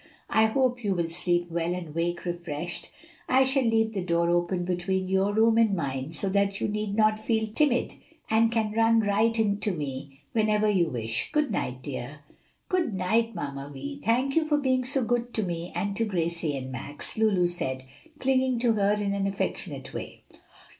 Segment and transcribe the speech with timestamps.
[0.31, 2.89] "I hope you will sleep well and wake refreshed.
[3.29, 6.95] I shall leave the door open between your room and mine, so that you need
[6.95, 7.93] not feel timid,
[8.27, 11.29] and can run right in to me whenever you wish.
[11.31, 12.21] Good night, dear."
[12.67, 13.99] "Good night, Mamma Vi.
[14.03, 17.83] Thank you for being so good to me, and to Gracie and Max," Lulu said,
[18.17, 20.23] clinging to her in an affectionate way.